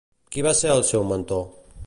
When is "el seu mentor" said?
0.77-1.47